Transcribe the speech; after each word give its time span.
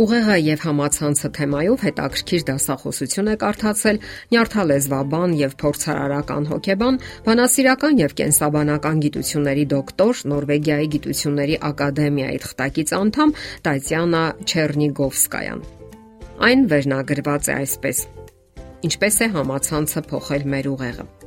Ուղեղը 0.00 0.36
եւ 0.40 0.62
համացանցը 0.64 1.28
թեմայով 1.36 1.82
հետաքրքիր 1.84 2.44
դասախոսություն 2.48 3.26
է 3.28 3.34
կարդացել 3.42 3.98
նյարդալեզվաբան 4.32 5.34
եւ 5.40 5.56
փորձարարական 5.60 6.48
հոգեբան, 6.52 6.98
բանասիրական 7.26 8.00
եւ 8.00 8.16
կենսաբանական 8.22 9.04
գիտությունների 9.04 9.66
դոկտոր, 9.74 10.24
Նորվեգիայի 10.32 10.90
գիտությունների 10.96 11.60
ակադեմիայի 11.68 12.42
թղթակից 12.48 12.96
անդամ 13.00 13.36
Տատյանա 13.68 14.24
Չեռնիգովսկայան։ 14.48 15.64
Այն 16.48 16.68
վերնագրված 16.72 17.50
է 17.52 17.56
այսպես. 17.60 18.04
Ինչպես 18.88 19.20
է 19.20 19.34
համացանցը 19.36 20.08
փոխել 20.08 20.52
մեր 20.54 20.76
ուղեղը։ 20.76 21.19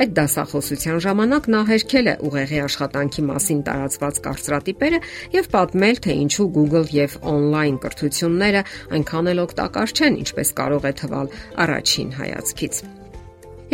Այդ 0.00 0.12
դասախոսության 0.16 1.00
ժամանակ 1.04 1.46
նա 1.52 1.58
հերքել 1.68 2.06
է 2.08 2.12
ուղեղի 2.24 2.58
աշխատանքի 2.64 3.22
մասին 3.26 3.58
տարածված 3.66 4.20
կարծրատիպերը 4.24 5.00
եւ 5.34 5.48
պատմել, 5.52 5.98
թե 6.06 6.14
ինչու 6.24 6.46
Google 6.54 6.86
եւ 6.94 7.16
on-line 7.32 7.76
կրթությունները 7.82 8.62
այնքան 8.96 9.28
էլ 9.34 9.42
օգտակար 9.44 9.92
չեն, 10.00 10.16
ինչպես 10.24 10.52
կարող 10.60 10.86
է 10.88 10.92
թվալ 11.00 11.28
առաջին 11.66 12.14
հայացքից։ 12.16 12.80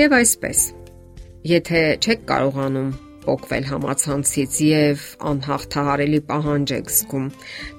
Եվ 0.02 0.16
այսպես. 0.18 0.64
Եթե 1.46 1.82
չեք 2.02 2.24
կարողանում 2.32 2.90
փոխվել 3.26 3.70
համացանցից 3.70 4.58
եւ 4.66 5.06
անհաղթահարելի 5.30 6.20
պահանջ 6.32 6.74
եք 6.80 6.90
զգում 6.96 7.30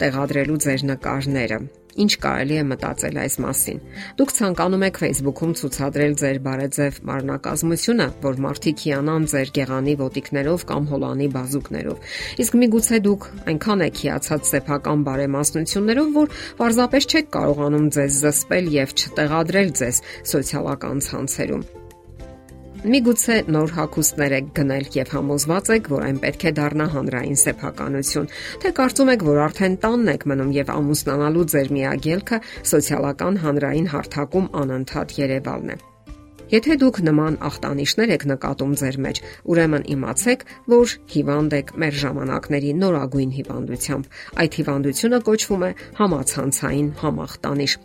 տեղադրելու 0.04 0.62
ձեր 0.68 0.88
նկարները 0.94 1.60
Ինչ 1.98 2.12
կարելի 2.24 2.58
է 2.58 2.64
մտածել 2.72 3.16
այս 3.24 3.36
մասին։ 3.44 3.80
Դուք 4.20 4.34
ցանկանում 4.38 4.84
եք 4.88 5.00
Facebook-ում 5.02 5.54
ցուցադրել 5.58 6.14
ձեր 6.22 6.40
բարեձև 6.48 7.00
մարնակազմությունը, 7.10 8.08
որ 8.28 8.42
մարդիկ 8.46 8.84
հիանան 8.88 9.26
ձեր 9.34 9.52
գեղանի 9.58 9.96
ոտիկներով 10.04 10.66
կամ 10.72 10.88
հոլանի 10.92 11.30
բազուկներով։ 11.38 12.14
Իսկ 12.46 12.60
միգուցե 12.62 13.02
դուք 13.08 13.28
այնքան 13.54 13.84
եք 13.88 14.04
հիացած 14.04 14.52
սեփական 14.54 15.08
բարեմասնություններով, 15.10 16.14
որ 16.22 16.38
պարզապես 16.62 17.10
չեք 17.12 17.34
կարողանում 17.38 17.90
ձեզ 17.98 18.22
զսպել 18.28 18.72
եւ 18.78 18.96
չտեղադրել 19.02 19.76
ձեզ 19.82 20.06
սոցիալական 20.36 21.06
ցանցերում։ 21.08 21.68
Միգուցե 22.86 23.36
նոր 23.50 23.72
հակոստներ 23.74 24.34
եք 24.38 24.50
գնել 24.58 24.84
եւ 24.94 25.14
համոզված 25.16 25.70
եք, 25.74 25.88
որ 25.90 26.04
այն 26.08 26.20
պետք 26.22 26.44
է 26.46 26.52
դառնա 26.60 26.86
հանրային 26.94 27.40
սեփականություն, 27.42 28.28
թե 28.62 28.72
կարծում 28.78 29.12
եք, 29.16 29.26
որ 29.28 29.40
արդեն 29.48 29.78
տանն 29.82 30.12
եք 30.14 30.26
մնում 30.30 30.52
եւ 30.58 30.72
ամուսնանալու 30.76 31.46
ձեր 31.54 31.72
միագելքը 31.74 32.40
սոցիալական 32.72 33.42
հանրային 33.48 33.92
հարթակում 33.98 34.50
անընդհատ 34.62 35.18
Երևանն 35.18 35.74
է։ 35.74 35.80
Եթե 36.48 36.78
դուք 36.80 37.02
նման 37.04 37.42
ախտանիշներ 37.50 38.14
եք 38.14 38.24
նկատում 38.32 38.78
ձեր 38.80 38.98
մեջ, 39.04 39.18
ուրեմն 39.52 39.90
իմացեք, 39.98 40.46
որ 40.72 40.94
հիվանդ 41.18 41.58
եք 41.58 41.76
մեր 41.82 42.00
ժամանակների 42.06 42.72
նորագույն 42.86 43.36
հիվանդությամբ։ 43.42 44.16
Այդ 44.46 44.58
հիվանդությունը 44.62 45.20
կոչվում 45.28 45.68
է 45.68 45.72
համացանցային 45.98 46.90
համախտանիշ 47.04 47.76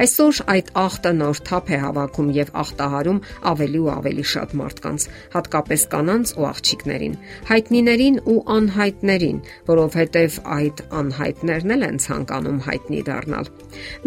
Այսօր 0.00 0.38
այդ 0.48 0.68
ախտը 0.80 1.10
նոր 1.12 1.38
թափ 1.44 1.66
է 1.68 1.78
հավաքում 1.80 2.28
եւ 2.32 2.50
ախտահարում 2.60 3.18
ավելի 3.50 3.80
ու 3.80 3.90
ավելի 3.92 4.22
շատ 4.30 4.54
մարդկանց, 4.60 5.04
հատկապես 5.34 5.84
կանանց 5.92 6.32
ու 6.40 6.46
աղջիկներին, 6.50 7.16
հայտնիներին 7.50 8.16
ու 8.32 8.36
անհայտներին, 8.54 9.42
որովհետեւ 9.68 10.38
այդ 10.56 10.80
անհայտներն 11.00 11.74
էլ 11.76 11.84
են 11.90 12.00
ցանկանում 12.06 12.62
հայտնի 12.70 13.02
դառնալ։ 13.10 13.52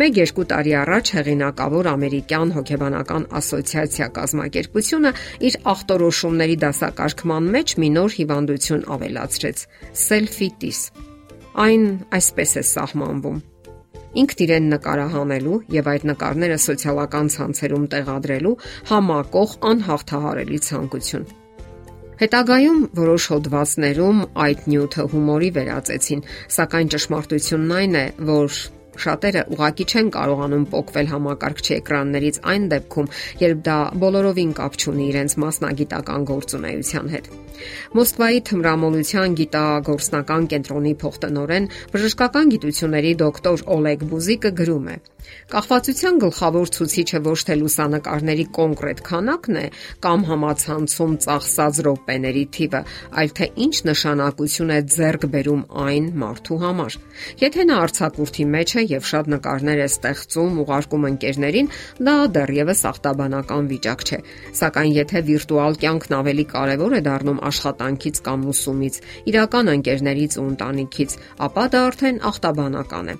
1-2 0.02 0.48
տարի 0.54 0.76
առաջ 0.82 1.14
հեղինակավոր 1.20 1.92
ամերիկյան 1.94 2.58
հոգեբանական 2.58 3.30
ասոցիացիա 3.44 4.10
կազմակերպությունը 4.18 5.16
իր 5.46 5.62
ախտորոշումների 5.78 6.60
դասակարգման 6.66 7.54
մեջ 7.54 7.78
մի 7.86 7.94
նոր 8.02 8.18
հիվանդություն 8.18 8.86
ավելացրեց՝ 8.98 9.66
սելֆիտիս։ 10.10 10.86
Այն 11.70 11.90
այսպես 12.18 12.62
է 12.64 12.70
սահմանվում 12.74 13.42
ինքն 14.22 14.44
իրեն 14.46 14.68
նկարահանելու 14.74 15.60
եւ 15.74 15.90
այդ 15.94 16.06
նկարները 16.10 16.58
սոցիալական 16.66 17.32
ցանցերում 17.34 17.88
տեղադրելու 17.94 18.54
համակող 18.92 19.56
անհաղթահարելի 19.74 20.60
ցանկություն։ 20.68 21.26
Հետագայում 22.24 22.80
որոշ 23.00 23.24
հոդվածներում 23.34 24.20
այդ 24.44 24.68
նյութը 24.70 25.06
հումորի 25.14 25.50
վերածեցին, 25.58 26.22
սակայն 26.58 26.92
ճշմարտությունն 26.94 27.76
այն 27.80 27.98
է, 28.00 28.06
որ 28.30 28.60
Շատերը 28.94 29.42
ուղակի 29.54 29.86
չեն 29.90 30.10
կարողանում 30.14 30.66
փոխվել 30.74 31.08
համակարգչի 31.14 31.74
էկրաններից 31.78 32.38
այն 32.54 32.68
դեպքում, 32.74 33.08
երբ 33.44 33.64
դա 33.68 33.78
բոլորովին 34.04 34.52
կապ 34.60 34.78
չունի 34.84 35.08
իրենց 35.14 35.36
մասնագիտական 35.44 36.28
գործունեության 36.30 37.10
հետ։ 37.14 37.32
Մոսկվայի 37.98 38.40
թմրամոլության 38.50 39.36
գիտագործնական 39.40 40.48
կենտրոնի 40.54 40.94
փոխտնօրեն 41.04 41.70
բժշկական 41.94 42.54
գիտությունների 42.54 43.14
դոկտոր 43.24 43.66
Օլեգ 43.78 44.06
Բուզիկը 44.14 44.52
գրում 44.62 44.88
է. 44.94 44.98
Կախվածության 45.54 46.20
գլխավոր 46.24 46.72
ցուցիչը 46.76 47.20
ոչ 47.28 47.40
թե 47.48 47.56
լուսանկարների 47.60 48.46
կոնկրետ 48.58 49.02
քանակն 49.08 49.58
է 49.60 49.66
կամ 50.04 50.24
համացանցում 50.30 51.14
ծախսած 51.26 51.82
րոպեների 51.88 52.46
թիվը, 52.58 52.82
այլ 53.22 53.34
թե 53.40 53.48
ինչ 53.66 53.76
նշանակություն 53.90 54.74
է 54.74 54.80
ձեռք 54.94 55.28
բերում 55.34 55.64
այն 55.84 56.08
մարդու 56.24 56.60
համար։ 56.64 56.98
Եթե 57.44 57.66
նա 57.70 57.78
արցակուրտի 57.84 58.46
մեջ 58.54 58.74
է 58.74 58.86
եւ 58.94 59.08
շատ 59.14 59.30
նկարներ 59.34 59.84
է 59.84 59.88
ստեղծում, 59.94 60.58
ուղարկում 60.64 61.08
ընկերներին, 61.12 61.72
դա 62.08 62.16
դեռևս 62.38 62.82
ախտաբանական 62.94 63.70
վիճակ 63.74 64.08
չէ։ 64.08 64.20
Սակայն 64.64 64.96
եթե 64.98 65.24
վիրտուալ 65.30 65.80
կյանքն 65.84 66.18
ավելի 66.24 66.48
կարևոր 66.54 66.98
է 66.98 67.02
դառնում 67.10 67.44
աշխատանքից 67.54 68.24
կամ 68.30 68.48
ուսումից, 68.54 69.00
իրական 69.34 69.76
ընկերներից 69.78 70.40
ու 70.40 70.48
ընտանիքից, 70.54 71.20
ապա 71.50 71.68
դա 71.74 71.86
արդեն 71.92 72.20
ախտաբանական 72.34 73.14
է։ 73.14 73.18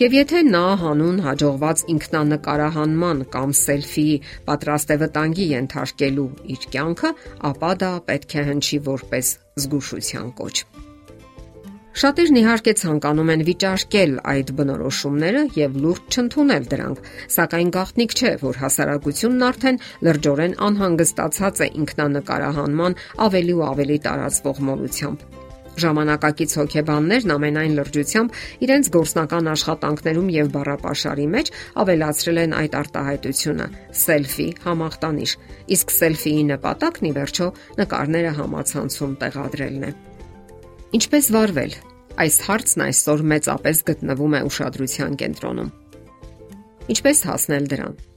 Եվ 0.00 0.14
եթե 0.16 0.38
նա 0.48 0.60
հանուն 0.80 1.18
հաջողված 1.26 1.80
ինքնանկարահանման 1.92 3.18
կամ 3.34 3.50
սելֆիի 3.58 4.14
պատրաստ 4.46 4.94
է 4.94 4.96
վտանգի 5.02 5.48
ենթարկելու 5.50 6.28
իր 6.54 6.64
կյանքը, 6.72 7.10
ապա 7.50 7.72
դա 7.82 7.90
պետք 8.06 8.36
է 8.40 8.44
հնչի 8.46 8.80
որպես 8.88 9.32
զգուշության 9.64 10.32
կոչ։ 10.40 10.54
Շատերն 11.92 12.38
իհարկե 12.40 12.72
ցանկանում 12.80 13.30
են 13.34 13.42
վիճարկել 13.50 14.14
այդ 14.32 14.52
բնորոշումները 14.62 15.42
եւ 15.60 15.76
լուրջ 15.82 16.16
չընդունել 16.16 16.68
դրանք, 16.72 17.02
սակայն 17.36 17.72
գաղտնիք 17.76 18.16
չէ, 18.16 18.32
որ 18.46 18.60
հասարակությունն 18.64 19.46
արդեն 19.52 19.80
լրջորեն 20.08 20.58
անհանգստացած 20.72 21.64
է 21.68 21.70
ինքնանկարահանման 21.84 23.00
ավելի 23.28 23.56
ու 23.60 23.64
ավելի 23.68 24.02
տարածվող 24.08 24.66
մոլությամբ։ 24.72 25.51
Ժամանակակից 25.80 26.54
հոգեբաններն 26.58 27.32
ամենայն 27.32 27.76
լրջությամբ 27.78 28.34
իրենց 28.66 28.90
գործնական 28.96 29.48
աշխատանքներում 29.52 30.28
եւ 30.34 30.50
բառապաշարի 30.56 31.26
մեջ 31.32 31.50
ավելացրել 31.82 32.40
են 32.42 32.54
այդ 32.60 32.76
արտահայտությունը՝ 32.82 33.66
սելֆի 34.02 34.48
համախտանիշ։ 34.66 35.34
Իսկ 35.76 35.96
սելֆիի 35.96 36.44
նպատակն 36.52 37.08
ի 37.08 37.12
վերջո 37.16 37.48
նկարները 37.80 38.32
համացանցում 38.42 39.16
տեղադրելն 39.24 39.88
է։ 39.88 39.92
Ինչպես 40.92 41.32
վարվել։ 41.32 41.76
Այս 42.22 42.34
հարցն 42.52 42.86
այսօր 42.92 43.22
մեծապես 43.32 43.84
գտնվում 43.88 44.34
է 44.36 44.40
ուշադրության 44.52 45.20
կենտրոնում։ 45.22 45.76
Ինչպես 46.92 47.28
հասնել 47.32 47.68
դրան։ 47.72 48.11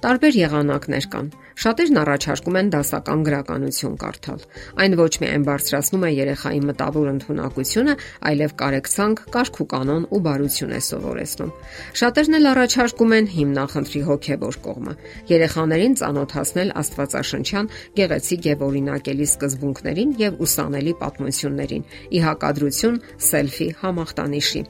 Տարբեր 0.00 0.36
եղանակներ 0.36 1.06
կան։ 1.12 1.26
Շատերն 1.60 1.98
առաջարկում 2.00 2.56
են 2.60 2.68
դասական 2.72 3.24
գրականություն 3.26 3.96
կարդալ։ 4.00 4.44
Այն 4.80 4.96
ոչ 5.00 5.10
միայն 5.20 5.44
բարձրացնում 5.44 6.06
է 6.08 6.10
երեխայի 6.16 6.60
մտավոր 6.70 7.10
ընդունակությունը, 7.10 7.94
այլև 8.30 8.54
կարեկցանք, 8.62 9.22
կարգ 9.36 9.60
ու 9.60 9.68
կանոն 9.74 10.06
ու 10.08 10.20
բարություն 10.24 10.72
է 10.72 10.80
սովորեցնում։ 10.88 11.52
Շատերն 12.00 12.38
էլ 12.40 12.50
առաջարկում 12.54 13.14
են 13.20 13.30
հիմնախնդրի 13.36 14.02
հոգևոր 14.08 14.60
կողմը։ 14.64 14.96
Երեխաներին 15.36 15.96
ծանոթացնել 16.00 16.74
Աստվածաշնչյան 16.80 17.72
գեղեցիկ 18.00 18.50
եւ 18.50 18.66
օրինակելի 18.70 19.30
սկզբունքներին 19.36 20.16
եւ 20.24 20.44
ուսանելի 20.48 20.94
պատմություններին՝ 21.04 21.88
ի 22.08 22.24
հակադրություն 22.24 23.02
սելֆի 23.30 23.74
համախտանիշի 23.84 24.64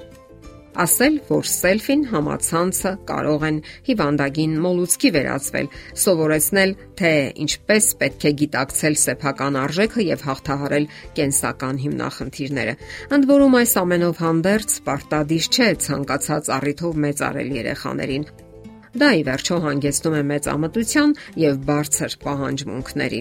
ասել, 0.78 1.14
որ 1.28 1.46
սելֆին 1.50 2.02
համացանցը 2.10 2.92
կարող 3.10 3.46
են 3.48 3.56
հիվանդագին 3.88 4.52
մոլուցքի 4.64 5.10
վերածվել, 5.16 5.70
սովորեցնել, 6.02 6.74
թե 7.00 7.12
ինչպես 7.44 7.88
պետք 8.00 8.26
է 8.30 8.32
գիտակցել 8.42 8.98
սեփական 9.04 9.58
արժեքը 9.60 10.06
եւ 10.06 10.24
հաղթահարել 10.30 10.86
կենսական 11.18 11.80
հիմնախնդիրները։ 11.84 12.74
Ընդ 13.18 13.28
որում 13.30 13.56
այս 13.60 13.74
ամենով 13.82 14.22
հանդերձ 14.24 14.76
պարտադիր 14.86 15.50
չէ 15.50 15.70
ցանկացած 15.90 16.52
առիթով 16.60 17.00
մեծարել 17.06 17.54
երեխաներին։ 17.60 18.28
Դա 18.90 19.08
ի 19.14 19.22
վերջո 19.26 19.56
հանգեցնում 19.64 20.14
է 20.18 20.22
մեծ 20.30 20.46
ամտության 20.50 21.12
եւ 21.38 21.58
բարձր 21.68 22.16
պահանջմունքների։ 22.24 23.20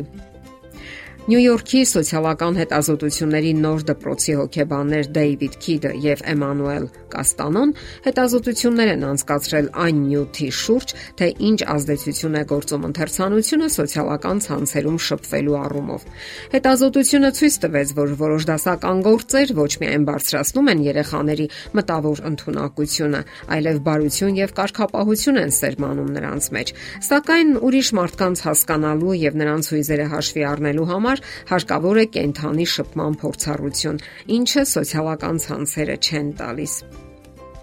Նյու 1.29 1.41
Յորքի 1.43 1.79
սոցիալական 1.85 2.55
հետազոտությունների 2.57 3.49
նոր 3.61 3.83
դպրոցի 3.85 4.33
հոկեբաններ 4.39 5.09
Դեյվիդ 5.13 5.57
Քիդը 5.61 5.91
եւ 6.01 6.23
Էմանուել 6.31 6.85
Կաստանոն 7.13 7.73
հետազոտություններ 8.05 8.89
են 8.93 9.05
անցկացրել 9.09 9.67
այն 9.83 9.99
նյութի 10.09 10.49
շուրջ, 10.59 10.93
թե 11.19 11.27
ինչ 11.49 11.59
ազդեցություն 11.73 12.37
է 12.39 12.43
գործում 12.49 12.87
ընթերցանությունը 12.89 13.69
սոցիալական 13.75 14.41
ցանցերում 14.45 14.97
շփվելու 15.05 15.57
առումով։ 15.59 16.07
Հետազոտությունը 16.53 17.31
ցույց 17.39 17.55
տվեց, 17.65 17.93
որ 17.99 18.13
որոշ 18.19 18.47
դասական 18.49 19.03
գործեր 19.09 19.53
ոչ 19.59 19.71
միայն 19.85 20.03
բարձրացնում 20.09 20.69
են 20.73 20.83
երեխաների 20.89 21.47
մտավոր 21.77 22.23
ընդունակությունը, 22.29 23.21
այլև 23.59 23.81
բարություն 23.89 24.39
եւ 24.39 24.55
կարգապահություն 24.59 25.41
են 25.45 25.53
սերմանում 25.59 26.09
նրանց 26.19 26.49
մեջ։ 26.57 26.73
Սակայն 27.09 27.55
ուրիշ 27.69 27.89
մարդկանց 27.99 28.45
հասկանալու 28.49 29.17
եւ 29.19 29.39
նրանց 29.43 29.73
հույզերը 29.73 30.09
հաշվի 30.13 30.45
առնելու 30.49 30.89
համար 30.89 31.18
հարկավոր 31.51 31.99
է 32.03 32.05
կենթանի 32.15 32.65
շփման 32.73 33.19
փորձառություն, 33.21 34.01
ինչը 34.39 34.63
սոցիալական 34.73 35.39
ցանցերը 35.45 35.97
չեն 35.99 36.33
տալիս։ 36.39 36.75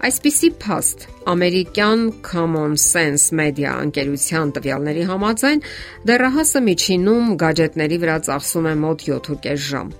Այսպիսի 0.06 0.49
փաստ 0.61 1.06
ամերիկյան 1.32 2.03
Common 2.26 2.75
Sense 2.81 3.32
Media 3.32 3.73
ընկերության 3.81 4.53
տվյալների 4.58 5.06
համաձայն 5.08 5.64
դեռահասը 6.11 6.62
միջինում 6.67 7.32
գadgetների 7.41 7.99
վրա 8.05 8.19
ծախսում 8.29 8.69
է 8.73 8.75
մոտ 8.85 9.06
7.5 9.08 9.64
ժամ, 9.70 9.91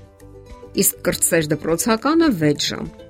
իսկ 0.85 1.03
կրտսեր 1.09 1.51
դպրոցականը 1.57 2.31
6 2.45 2.71
ժամ։ 2.71 3.06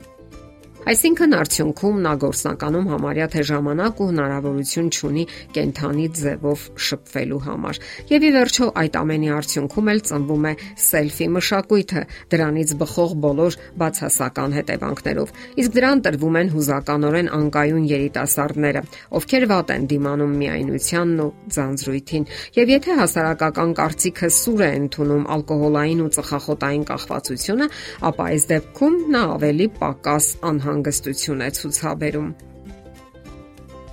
Այսինքն 0.86 1.32
արդյունքում 1.34 1.96
նա 2.04 2.10
գործնականում 2.22 2.84
համարյա 2.92 3.24
թե 3.32 3.42
ժամանակ 3.48 4.00
ու 4.02 4.06
հնարավորություն 4.06 4.90
ունի 5.08 5.22
կենթանի 5.56 6.04
ձևով 6.14 6.66
շփվելու 6.86 7.40
համար։ 7.46 7.80
Եվ 8.12 8.26
ի 8.26 8.30
վերջո 8.36 8.68
այդ 8.82 8.98
ամենի 9.00 9.32
արդյունքում 9.36 9.90
էլ 9.92 10.02
ծնվում 10.06 10.46
է 10.46 10.52
սելֆի 10.86 11.26
մշակույթը, 11.36 12.02
դրանից 12.30 12.74
բխող 12.86 13.16
բոլոր 13.26 13.56
բացասական 13.82 14.54
հետևանքներով։ 14.56 15.34
Իսկ 15.66 15.74
դրան 15.74 16.04
տրվում 16.06 16.38
են 16.38 16.52
հուզականորեն 16.54 17.32
անկայուն 17.34 17.90
երիտասարդները, 17.90 18.84
ովքեր 19.18 19.48
վատ 19.50 19.74
են 19.74 19.90
դիմանում 19.90 20.38
միայնությանն 20.46 21.18
ու 21.26 21.28
ձանձրույթին։ 21.56 22.28
Եվ 22.62 22.74
եթե 22.76 22.96
հասարակական 23.02 23.74
կարծիքը 23.82 24.30
սուր 24.38 24.62
է 24.62 24.70
ընդունում 24.86 25.26
ալկոհոլային 25.34 26.06
ու 26.06 26.10
ծխախոտային 26.14 26.86
կախվածությունը, 26.94 27.70
ապա 28.06 28.30
այս 28.36 28.48
դեպքում 28.54 28.96
նա 29.16 29.22
ավելի 29.36 29.68
պակաս 29.82 30.26
անհանգ 30.46 30.75
անհանգստություն 30.76 31.42
է 31.46 31.48
ցուցաբերում։ 31.56 32.30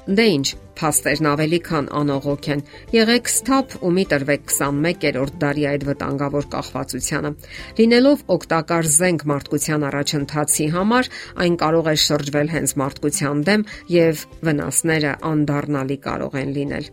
Դե 0.03 0.23
ինչ, 0.35 0.47
փաստերն 0.75 1.27
ավելի 1.31 1.59
քան 1.63 1.85
անողոք 1.95 2.47
են։ 2.53 2.61
Եղեք 2.91 3.29
սթափ 3.31 3.75
ու 3.87 3.91
մի 3.95 4.03
տրվեք 4.11 4.49
21-րդ 4.51 5.37
դարի 5.43 5.63
այդ 5.69 5.85
վտանգավոր 5.89 6.47
կախվածությանը։ 6.55 7.31
Լինելով 7.79 8.25
օգտակար 8.35 8.89
զենք 8.97 9.23
մարդկության 9.31 9.85
առաջընթացի 9.89 10.67
համար, 10.75 11.11
այն 11.45 11.55
կարող 11.63 11.87
է 11.87 11.95
շրջվել 12.03 12.51
հենց 12.57 12.75
մարդկության 12.83 13.45
դեմ 13.47 13.63
եւ 13.95 14.25
վնասները 14.43 15.13
անդառնալի 15.31 15.97
կարող 16.03 16.37
են 16.43 16.53
լինել։ 16.57 16.91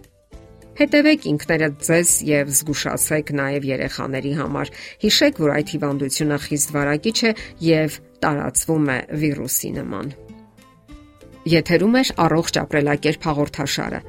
Հետևեք 0.80 1.26
ինքներդ 1.28 1.82
ձեզ 1.84 2.10
եւ 2.30 2.52
զգուշացեք 2.56 3.32
նաեւ 3.36 3.66
երեխաների 3.68 4.30
համար։ 4.38 4.70
Հիշեք, 5.02 5.40
որ 5.44 5.50
այդ 5.58 5.72
հիվանդությունը 5.74 6.38
խիստ 6.46 6.72
վարակիչ 6.76 7.18
է 7.20 7.32
եւ 7.66 7.98
տարածվում 8.24 8.88
է 8.94 8.98
վիրուսի 9.20 9.70
նման։ 9.76 10.10
Եթերում 11.50 11.94
է 12.00 12.02
առողջ 12.24 12.58
ապրելակերպ 12.62 13.28
հաղորդաշարը։ 13.30 14.00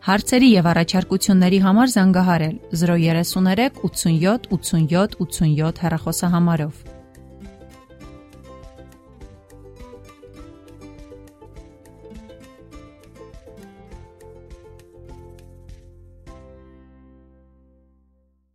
Հարցերի 0.00 0.48
եւ 0.50 0.68
առաջարկությունների 0.70 1.58
համար 1.66 1.90
զանգահարել 1.94 2.54
033 2.82 3.82
87 3.84 4.48
87 4.56 5.18
87 5.26 5.84
հեռախոսահամարով։ 5.84 6.80